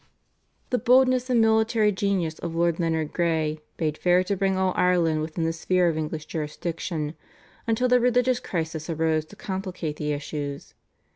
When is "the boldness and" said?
0.71-1.39